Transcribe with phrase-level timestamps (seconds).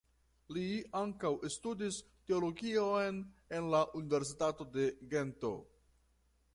[0.55, 0.61] Li
[0.99, 1.99] ankaŭ studis
[2.31, 3.21] teologion
[3.59, 5.55] en la Universitato de Gento.